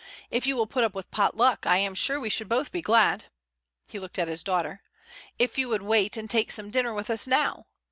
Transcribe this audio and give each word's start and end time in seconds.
If 0.31 0.47
you 0.47 0.55
will 0.55 0.65
put 0.65 0.83
up 0.83 0.95
with 0.95 1.11
pot 1.11 1.37
luck 1.37 1.67
I 1.67 1.77
am 1.77 1.93
sure 1.93 2.19
we 2.19 2.31
should 2.31 2.49
both 2.49 2.71
be 2.71 2.81
glad—" 2.81 3.25
he 3.87 3.99
looked 3.99 4.17
at 4.17 4.27
his 4.27 4.41
daughter"—if 4.41 5.59
you 5.59 5.69
would 5.69 5.83
wait 5.83 6.17
and 6.17 6.27
take 6.27 6.49
some 6.51 6.71
dinner 6.71 6.95
with 6.95 7.11
us 7.11 7.27
now. 7.27 7.67